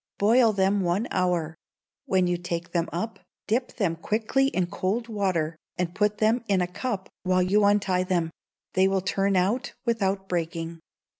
[0.17, 1.53] Boil them one hour;
[2.07, 6.59] when you take them up, dip them quickly in cold water, and put them in
[6.59, 8.31] a cup while you untie them;
[8.73, 10.79] they will turn out without breaking.